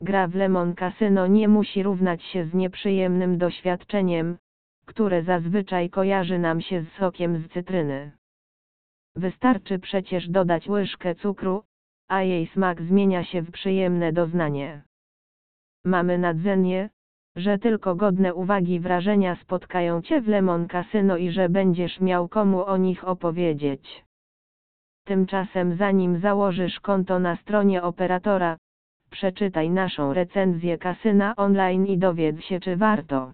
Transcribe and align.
Gra 0.00 0.28
w 0.28 0.34
Lemon 0.34 0.74
Casino 0.74 1.26
nie 1.26 1.48
musi 1.48 1.82
równać 1.82 2.22
się 2.22 2.44
z 2.44 2.54
nieprzyjemnym 2.54 3.38
doświadczeniem, 3.38 4.38
które 4.86 5.22
zazwyczaj 5.22 5.90
kojarzy 5.90 6.38
nam 6.38 6.60
się 6.60 6.82
z 6.82 6.92
sokiem 6.92 7.42
z 7.42 7.48
cytryny. 7.48 8.12
Wystarczy 9.16 9.78
przecież 9.78 10.28
dodać 10.28 10.68
łyżkę 10.68 11.14
cukru, 11.14 11.62
a 12.08 12.22
jej 12.22 12.46
smak 12.46 12.82
zmienia 12.82 13.24
się 13.24 13.42
w 13.42 13.50
przyjemne 13.50 14.12
doznanie. 14.12 14.82
Mamy 15.84 16.18
nadzenie, 16.18 16.90
że 17.36 17.58
tylko 17.58 17.94
godne 17.94 18.34
uwagi 18.34 18.80
wrażenia 18.80 19.36
spotkają 19.36 20.02
Cię 20.02 20.20
w 20.20 20.28
Lemon 20.28 20.68
Casino 20.68 21.16
i 21.16 21.30
że 21.30 21.48
będziesz 21.48 22.00
miał 22.00 22.28
komu 22.28 22.64
o 22.64 22.76
nich 22.76 23.08
opowiedzieć. 23.08 24.04
Tymczasem 25.04 25.76
zanim 25.76 26.20
założysz 26.20 26.80
konto 26.80 27.18
na 27.18 27.36
stronie 27.36 27.82
operatora, 27.82 28.56
przeczytaj 29.10 29.70
naszą 29.70 30.12
recenzję 30.14 30.78
kasyna 30.78 31.34
online 31.36 31.86
i 31.86 31.98
dowiedz 31.98 32.40
się 32.40 32.60
czy 32.60 32.76
warto. 32.76 33.32